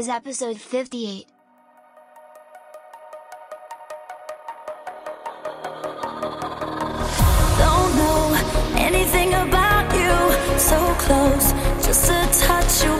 is 0.00 0.08
episode 0.08 0.56
58. 0.58 1.26
Don't 7.58 7.96
know 8.00 8.40
anything 8.78 9.34
about 9.34 9.92
you, 9.92 10.58
so 10.58 10.78
close, 11.04 11.52
just 11.84 12.10
a 12.10 12.46
touch 12.46 12.84
away. 12.86 12.99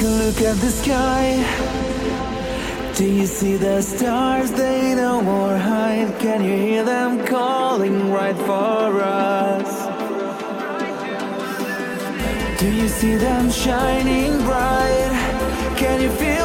Take 0.00 0.08
a 0.08 0.12
look 0.12 0.40
at 0.40 0.56
the 0.56 0.70
sky. 0.70 1.44
Do 2.94 3.04
you 3.04 3.26
see 3.26 3.56
the 3.58 3.82
stars? 3.82 4.50
They 4.50 4.94
no 4.94 5.20
more 5.20 5.58
hide. 5.58 6.18
Can 6.18 6.42
you 6.42 6.56
hear 6.56 6.84
them 6.84 7.26
calling 7.26 8.10
right 8.10 8.34
for 8.34 9.02
us? 9.02 9.70
Do 12.58 12.72
you 12.72 12.88
see 12.88 13.16
them 13.16 13.50
shining 13.50 14.38
bright? 14.46 15.76
Can 15.76 16.00
you 16.00 16.10
feel 16.12 16.39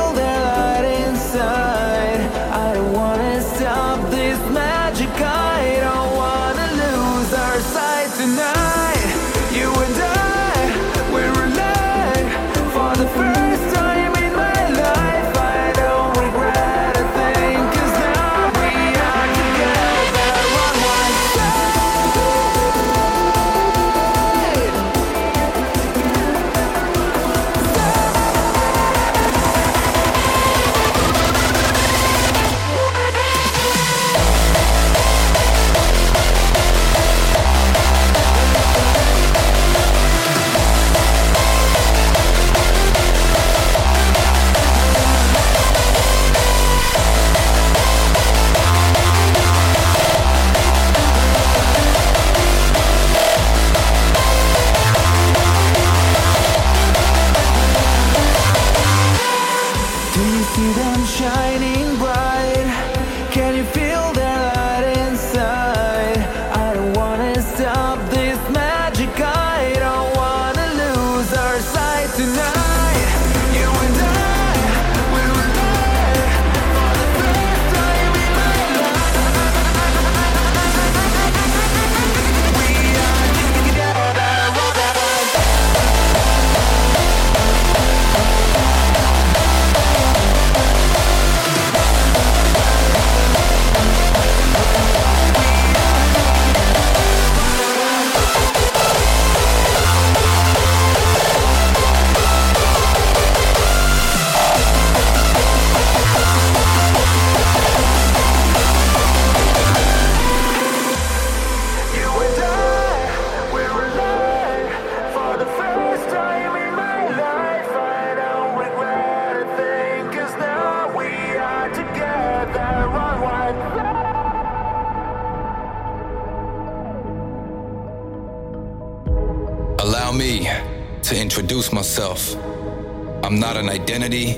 I'm 133.36 133.42
not 133.42 133.58
an 133.58 133.68
identity, 133.68 134.32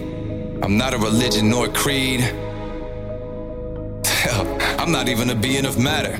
I'm 0.63 0.75
not 0.75 0.95
a 0.95 0.97
religion 0.97 1.51
nor 1.51 1.67
a 1.67 1.69
creed. 1.69 2.21
Hell, 4.03 4.57
I'm 4.79 4.91
not 4.91 5.07
even 5.07 5.29
a 5.29 5.35
being 5.35 5.67
of 5.67 5.77
matter. 5.77 6.15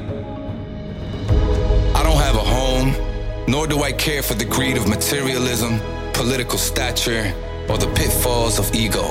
I 1.95 2.03
don't 2.03 2.21
have 2.21 2.35
a 2.35 2.45
home, 2.45 2.93
nor 3.47 3.65
do 3.65 3.81
I 3.81 3.91
care 3.93 4.21
for 4.21 4.35
the 4.35 4.45
greed 4.45 4.77
of 4.77 4.87
materialism, 4.87 5.79
political 6.13 6.59
stature, 6.59 7.33
or 7.67 7.79
the 7.79 7.91
pitfalls 7.95 8.59
of 8.59 8.71
ego. 8.75 9.05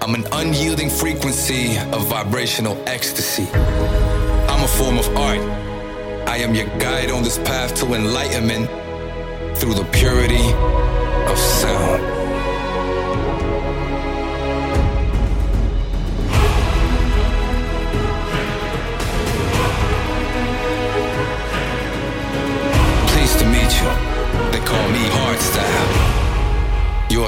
I'm 0.00 0.14
an 0.14 0.24
unyielding 0.30 0.90
frequency 0.90 1.76
of 1.76 2.06
vibrational 2.06 2.80
ecstasy. 2.86 3.48
I'm 3.52 4.62
a 4.62 4.68
form 4.68 4.96
of 4.96 5.08
art. 5.16 5.40
I 6.28 6.36
am 6.36 6.54
your 6.54 6.66
guide 6.78 7.10
on 7.10 7.24
this 7.24 7.38
path 7.38 7.74
to 7.80 7.94
enlightenment 7.94 8.68
through 9.58 9.74
the 9.74 9.88
purity 9.90 10.52
of 11.26 11.36
sound. 11.36 12.01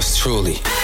Yours 0.05 0.17
truly. 0.19 0.84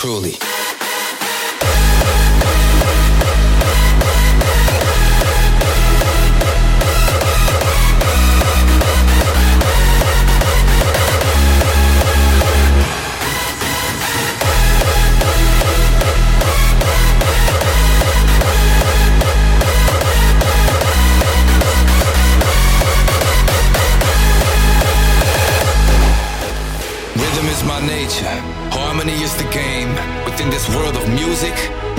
Truly. 0.00 0.49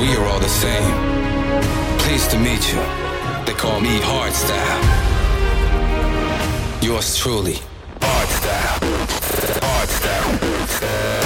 We 0.01 0.15
are 0.15 0.25
all 0.25 0.39
the 0.39 0.49
same. 0.49 0.91
Pleased 1.99 2.31
to 2.31 2.39
meet 2.39 2.73
you. 2.73 2.81
They 3.45 3.53
call 3.53 3.79
me 3.79 3.99
Hardstyle. 3.99 4.81
Yours 6.81 7.15
truly, 7.15 7.57
Hardstyle. 7.99 8.79
Hardstyle. 9.61 11.20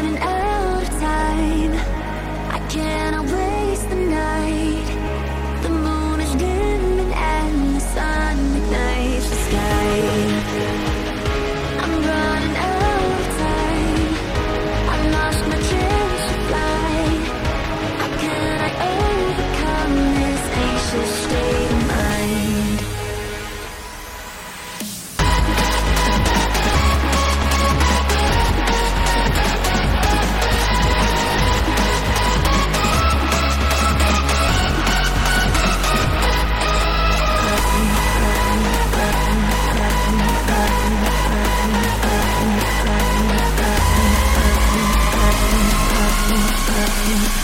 Running 0.00 0.18
out 0.22 0.39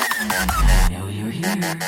I 0.00 0.88
know 0.90 1.08
you're 1.08 1.30
here. 1.30 1.78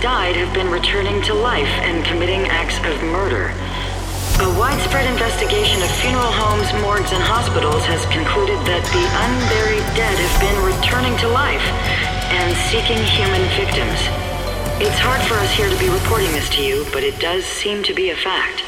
died 0.00 0.36
have 0.36 0.52
been 0.52 0.70
returning 0.70 1.22
to 1.22 1.34
life 1.34 1.70
and 1.86 2.04
committing 2.04 2.42
acts 2.48 2.76
of 2.84 3.00
murder. 3.08 3.54
A 4.44 4.48
widespread 4.58 5.08
investigation 5.10 5.80
of 5.80 5.90
funeral 6.02 6.28
homes, 6.28 6.68
morgues, 6.84 7.12
and 7.12 7.22
hospitals 7.22 7.84
has 7.86 8.04
concluded 8.12 8.60
that 8.68 8.84
the 8.92 9.04
unburied 9.24 9.86
dead 9.96 10.12
have 10.12 10.36
been 10.44 10.58
returning 10.60 11.16
to 11.24 11.28
life 11.28 11.64
and 12.36 12.52
seeking 12.68 13.00
human 13.16 13.40
victims. 13.56 13.96
It's 14.82 14.98
hard 15.00 15.22
for 15.22 15.34
us 15.40 15.52
here 15.52 15.70
to 15.70 15.78
be 15.78 15.88
reporting 15.88 16.30
this 16.32 16.50
to 16.56 16.62
you, 16.62 16.84
but 16.92 17.02
it 17.02 17.18
does 17.18 17.44
seem 17.44 17.82
to 17.84 17.94
be 17.94 18.10
a 18.10 18.16
fact. 18.16 18.65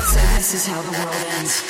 So 0.00 0.20
this 0.34 0.54
is 0.54 0.66
how 0.66 0.82
the 0.82 0.90
world 0.90 1.24
ends. 1.38 1.62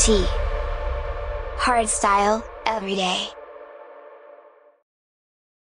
T. 0.00 0.24
Hardstyle, 1.58 2.42
every 2.64 2.94
day. 2.94 3.29